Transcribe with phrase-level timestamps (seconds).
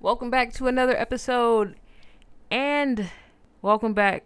[0.00, 1.74] Welcome back to another episode,
[2.52, 3.10] and
[3.62, 4.22] welcome back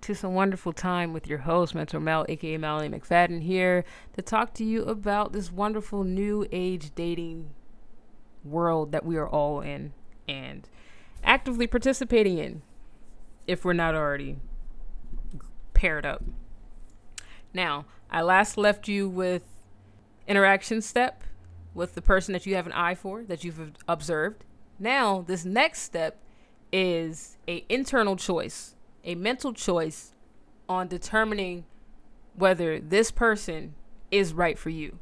[0.00, 4.54] to some wonderful time with your host, Mentor Mel, aka Melanie McFadden, here to talk
[4.54, 7.50] to you about this wonderful new age dating
[8.42, 9.92] world that we are all in
[10.26, 10.68] and
[11.22, 12.62] actively participating in,
[13.46, 14.38] if we're not already
[15.74, 16.24] paired up.
[17.52, 19.44] Now, I last left you with
[20.26, 21.22] interaction step
[21.72, 24.44] with the person that you have an eye for, that you've observed.
[24.78, 26.18] Now, this next step
[26.72, 30.12] is a internal choice, a mental choice
[30.68, 31.64] on determining
[32.34, 33.74] whether this person
[34.10, 34.98] is right for you.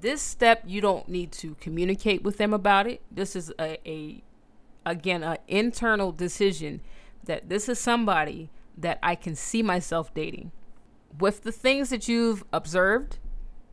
[0.00, 3.02] This step you don't need to communicate with them about it.
[3.10, 4.22] This is a, a
[4.86, 6.80] again an internal decision
[7.24, 10.52] that this is somebody that I can see myself dating.
[11.18, 13.18] With the things that you've observed,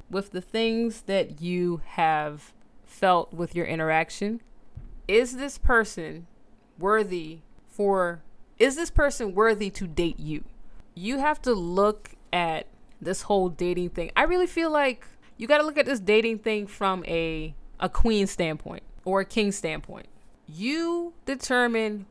[0.10, 2.54] with the things that you have
[2.84, 4.42] felt with your interaction,
[5.08, 6.28] is this person
[6.78, 8.22] worthy for
[8.58, 10.44] is this person worthy to date you?
[10.94, 12.68] You have to look at
[13.02, 14.12] this whole dating thing.
[14.16, 15.06] I really feel like
[15.38, 19.26] you got to look at this dating thing from a a queen standpoint or a
[19.26, 20.08] king standpoint.
[20.48, 22.06] You determine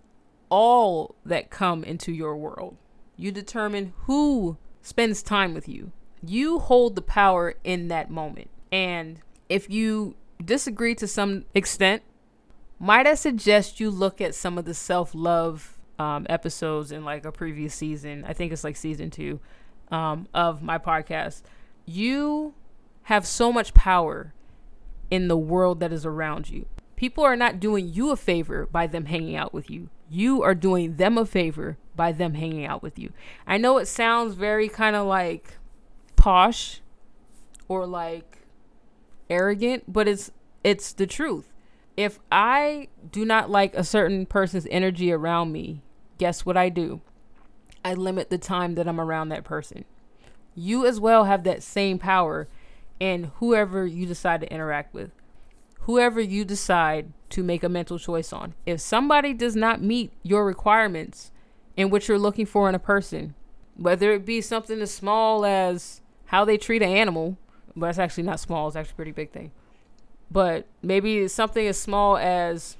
[0.50, 2.76] all that come into your world.
[3.16, 5.92] You determine who spends time with you.
[6.22, 8.50] You hold the power in that moment.
[8.70, 12.02] And if you disagree to some extent,
[12.84, 17.24] might I suggest you look at some of the self love um, episodes in like
[17.24, 18.24] a previous season?
[18.28, 19.40] I think it's like season two
[19.90, 21.42] um, of my podcast.
[21.86, 22.52] You
[23.04, 24.34] have so much power
[25.10, 26.66] in the world that is around you.
[26.94, 29.88] People are not doing you a favor by them hanging out with you.
[30.10, 33.12] You are doing them a favor by them hanging out with you.
[33.46, 35.56] I know it sounds very kind of like
[36.16, 36.82] posh
[37.66, 38.46] or like
[39.30, 40.30] arrogant, but it's
[40.62, 41.53] it's the truth.
[41.96, 45.82] If I do not like a certain person's energy around me,
[46.18, 47.00] guess what I do?
[47.84, 49.84] I limit the time that I'm around that person.
[50.54, 52.48] You as well have that same power
[52.98, 55.10] in whoever you decide to interact with.
[55.80, 58.54] Whoever you decide to make a mental choice on.
[58.64, 61.30] If somebody does not meet your requirements
[61.76, 63.34] in what you're looking for in a person,
[63.76, 67.36] whether it be something as small as how they treat an animal,
[67.76, 69.50] but it's actually not small, it's actually a pretty big thing.
[70.34, 72.76] But maybe something as small as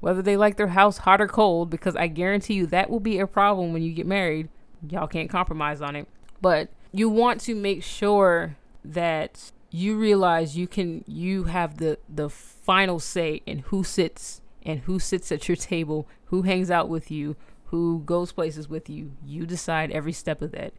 [0.00, 3.18] whether they like their house hot or cold, because I guarantee you that will be
[3.18, 4.50] a problem when you get married.
[4.86, 6.06] Y'all can't compromise on it.
[6.42, 12.28] But you want to make sure that you realize you can you have the the
[12.28, 17.10] final say in who sits and who sits at your table, who hangs out with
[17.10, 17.36] you,
[17.66, 19.12] who goes places with you.
[19.24, 20.74] You decide every step of that.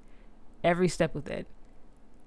[0.64, 1.48] Every step of that.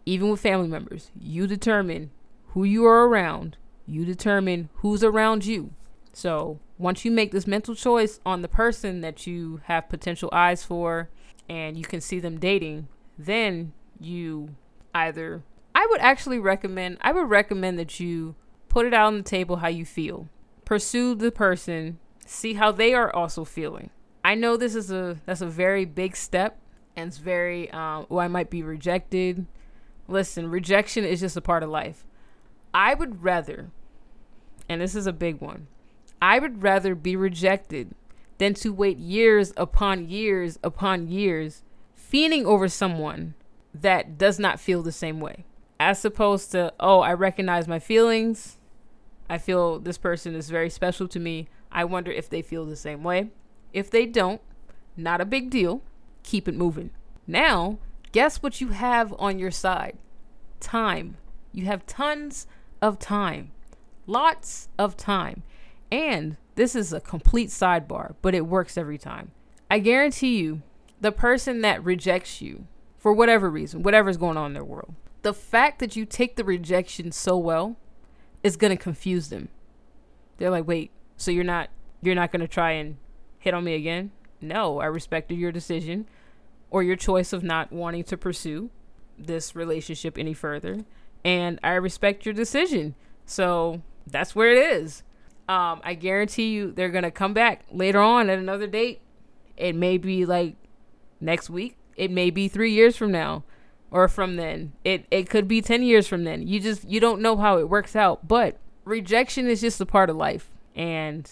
[0.05, 2.11] Even with family members, you determine
[2.49, 3.59] who you are around.
[3.87, 5.73] You determine who's around you.
[6.13, 10.63] So, once you make this mental choice on the person that you have potential eyes
[10.63, 11.09] for
[11.49, 12.89] and you can see them dating,
[13.19, 14.55] then you
[14.95, 15.43] either
[15.75, 18.35] I would actually recommend I would recommend that you
[18.69, 20.29] put it out on the table how you feel.
[20.65, 23.91] Pursue the person, see how they are also feeling.
[24.25, 26.59] I know this is a that's a very big step
[26.97, 29.47] and it's very um oh I might be rejected.
[30.09, 32.05] Listen, rejection is just a part of life.
[32.75, 33.71] I would rather
[34.69, 35.67] and this is a big one.
[36.21, 37.95] I would rather be rejected
[38.39, 41.63] than to wait years upon years upon years
[41.97, 43.35] fiending over someone
[43.75, 45.45] that does not feel the same way
[45.81, 48.57] as opposed to, oh, I recognize my feelings.
[49.29, 51.49] I feel this person is very special to me.
[51.73, 53.31] I wonder if they feel the same way.
[53.73, 54.41] If they don't,
[54.97, 55.83] not a big deal.
[56.23, 56.91] Keep it moving.
[57.27, 57.79] Now,
[58.13, 59.99] guess what you have on your side?
[60.61, 61.17] Time.
[61.51, 62.47] You have tons
[62.83, 63.53] of time.
[64.07, 65.45] Lots of time.
[65.91, 69.31] And this is a complete sidebar, but it works every time.
[69.71, 70.63] I guarantee you,
[71.01, 72.67] the person that rejects you
[72.99, 76.45] for whatever reason, whatever's going on in their world, the fact that you take the
[76.45, 77.77] rejection so well
[78.43, 79.49] is going to confuse them.
[80.37, 81.71] They're like, "Wait, so you're not
[82.03, 82.97] you're not going to try and
[83.39, 86.07] hit on me again?" No, I respected your decision
[86.71, 88.71] or your choice of not wanting to pursue
[89.19, 90.85] this relationship any further,
[91.25, 92.95] and I respect your decision.
[93.25, 95.03] So, that's where it is.
[95.49, 99.01] Um, I guarantee you they're to come back later on at another date.
[99.57, 100.57] It may be like
[101.21, 103.45] next week, it may be 3 years from now
[103.91, 104.73] or from then.
[104.85, 106.47] It it could be 10 years from then.
[106.47, 110.11] You just you don't know how it works out, but rejection is just a part
[110.11, 111.31] of life and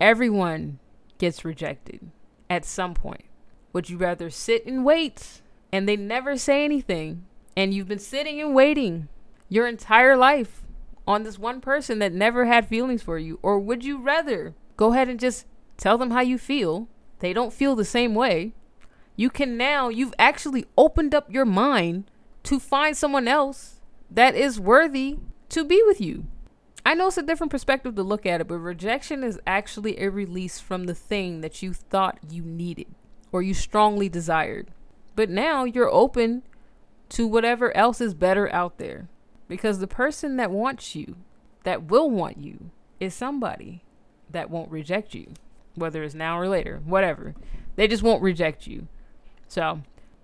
[0.00, 0.78] everyone
[1.18, 2.10] gets rejected
[2.48, 3.24] at some point.
[3.72, 7.24] Would you rather sit and wait and they never say anything
[7.56, 9.08] and you've been sitting and waiting
[9.48, 10.62] your entire life
[11.06, 14.92] on this one person that never had feelings for you or would you rather go
[14.92, 15.44] ahead and just
[15.78, 16.88] tell them how you feel.
[17.20, 18.52] They don't feel the same way.
[19.16, 22.10] You can now, you've actually opened up your mind
[22.44, 23.80] to find someone else
[24.10, 25.18] that is worthy
[25.50, 26.26] to be with you.
[26.86, 30.10] I know it's a different perspective to look at it, but rejection is actually a
[30.10, 32.86] release from the thing that you thought you needed
[33.32, 34.68] or you strongly desired.
[35.16, 36.44] But now you're open
[37.10, 39.08] to whatever else is better out there
[39.48, 41.16] because the person that wants you,
[41.64, 43.82] that will want you, is somebody
[44.30, 45.32] that won't reject you,
[45.74, 47.34] whether it's now or later, whatever.
[47.76, 48.88] They just won't reject you.
[49.46, 49.80] So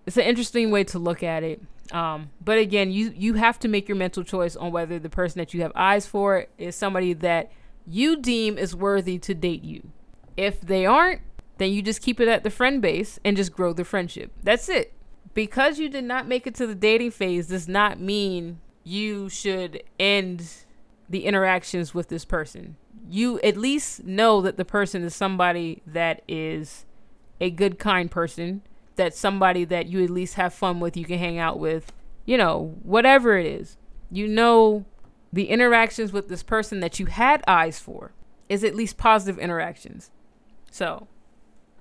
[0.07, 1.63] it's an interesting way to look at it.
[1.93, 5.39] Um, but again, you you have to make your mental choice on whether the person
[5.39, 7.53] that you have eyes for is somebody that
[7.87, 9.91] you deem is worthy to date you.
[10.37, 11.21] If they aren't,
[11.59, 14.33] then you just keep it at the friend base and just grow the friendship.
[14.43, 14.95] That's it.
[15.35, 19.83] Because you did not make it to the dating phase does not mean you should
[19.99, 20.47] end
[21.09, 22.77] the interactions with this person.
[23.09, 26.85] You at least know that the person is somebody that is
[27.41, 28.63] a good, kind person,
[28.97, 31.93] that's somebody that you at least have fun with, you can hang out with,
[32.25, 33.77] you know, whatever it is.
[34.11, 34.85] You know
[35.33, 38.13] the interactions with this person that you had eyes for
[38.49, 40.11] is at least positive interactions.
[40.71, 41.09] So,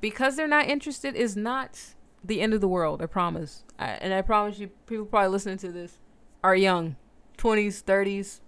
[0.02, 1.80] because they're not interested is not
[2.24, 3.64] the end of the world, I promise.
[3.78, 5.98] I, and I promise you, people probably listening to this
[6.44, 6.96] are young
[7.38, 8.40] 20s, 30s,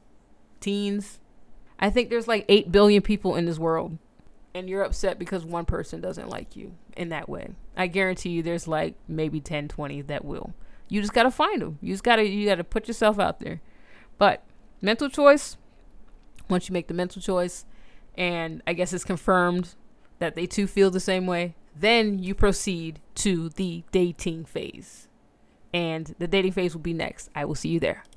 [0.60, 1.20] teens.
[1.80, 3.98] I think there's like 8 billion people in this world.
[4.54, 7.50] And you're upset because one person doesn't like you in that way.
[7.76, 10.54] I guarantee you there's like maybe 10, 20 that will.
[10.88, 11.78] You just got to find them.
[11.82, 13.62] You just got to you got to put yourself out there.
[14.18, 14.44] But
[14.82, 15.58] mental choice,
[16.50, 17.66] once you make the mental choice
[18.18, 19.76] and I guess it's confirmed
[20.20, 25.10] that they too feel the same way, then you proceed to the dating phase.
[25.76, 27.30] And the dating phase will be next.
[27.36, 28.06] I will see you there.